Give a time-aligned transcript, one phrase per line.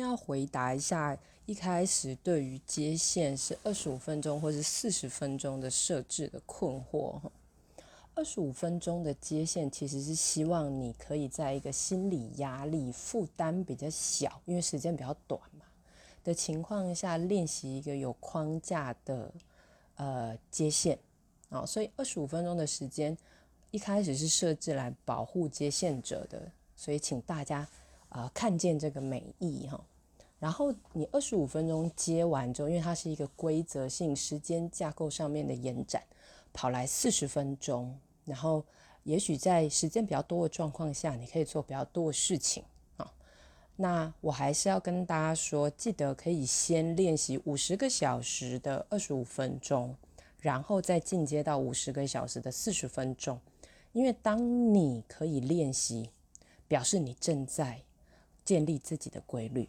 [0.00, 1.16] 要回答一下
[1.46, 7.20] 一开始对于接线是二十五分钟或是四十分钟的设置的困惑。
[8.16, 15.64] 二十五分钟的接线其实是希望你可以在一个心理压力负担比较小，因为时间比较短嘛
[16.22, 19.32] 的情况下练习一个有框架的
[19.96, 20.96] 呃接线
[21.50, 23.16] 啊，所以二十五分钟的时间
[23.72, 27.66] 一开始是设置来保护接线者的，所以请大家
[28.14, 29.78] 啊看见这个美意哈。
[30.38, 36.02] 然后你二十五分钟接完之后，因为它是一个规则性时间架构上面的延展。
[36.56, 38.64] 跑来四十分钟，然后
[39.02, 42.62] 也许在时间比较多的状况下，你可以做比较多的事情
[42.96, 43.12] 啊。
[43.74, 49.96] 那我还是要跟大家说，记得可以先练习五十个小时的二十五分钟，
[50.38, 53.40] 然后再进阶到五十个小时的四十分钟。
[53.90, 56.10] 因为当你可以练习，
[56.68, 57.82] 表示你正在
[58.44, 59.68] 建立自己的规律。